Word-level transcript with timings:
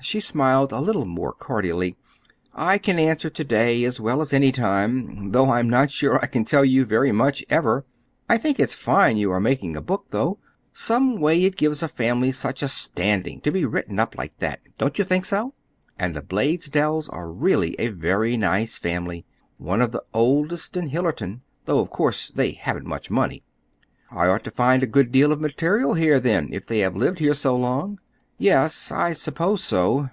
She 0.00 0.20
smiled 0.20 0.70
a 0.70 0.80
little 0.80 1.04
more 1.06 1.32
cordially. 1.32 1.96
"I 2.54 2.78
can 2.78 3.00
answer 3.00 3.28
to 3.30 3.42
day 3.44 3.82
as 3.82 3.98
well 4.00 4.20
as 4.20 4.32
any 4.32 4.52
time—though 4.52 5.50
I'm 5.50 5.68
not 5.68 5.90
sure 5.90 6.20
I 6.20 6.26
can 6.26 6.44
tell 6.44 6.64
you 6.64 6.84
very 6.84 7.10
much, 7.10 7.44
ever. 7.50 7.84
I 8.28 8.38
think 8.38 8.60
it's 8.60 8.74
fine 8.74 9.16
you 9.16 9.32
are 9.32 9.40
making 9.40 9.72
the 9.72 9.80
book, 9.80 10.06
though. 10.10 10.38
Some 10.72 11.20
way 11.20 11.42
it 11.44 11.56
gives 11.56 11.82
a 11.82 11.88
family 11.88 12.30
such 12.30 12.62
a 12.62 12.68
standing, 12.68 13.40
to 13.40 13.50
be 13.50 13.64
written 13.64 13.98
up 13.98 14.16
like 14.16 14.38
that. 14.38 14.60
Don't 14.78 15.00
you 15.00 15.04
think 15.04 15.24
so? 15.24 15.54
And 15.98 16.14
the 16.14 16.22
Blaisdells 16.22 17.08
are 17.08 17.28
really 17.32 17.74
a 17.80 17.88
very 17.88 18.36
nice 18.36 18.78
family—one 18.78 19.80
of 19.80 19.90
the 19.90 20.04
oldest 20.14 20.76
in 20.76 20.90
Hillerton, 20.90 21.40
though, 21.64 21.80
of 21.80 21.90
course, 21.90 22.30
they 22.30 22.52
haven't 22.52 22.86
much 22.86 23.10
money." 23.10 23.42
"I 24.12 24.28
ought 24.28 24.44
to 24.44 24.52
find 24.52 24.80
a 24.84 24.94
good 24.96 25.10
deal 25.10 25.32
of 25.32 25.40
material 25.40 25.94
here, 25.94 26.20
then, 26.20 26.50
if 26.52 26.66
they 26.68 26.78
have 26.78 26.94
lived 26.94 27.18
here 27.18 27.34
so 27.34 27.56
long." 27.56 27.98
"Yes, 28.40 28.92
I 28.92 29.14
suppose 29.14 29.64
so. 29.64 30.06